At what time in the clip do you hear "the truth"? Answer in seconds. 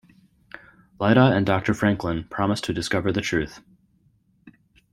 3.11-3.61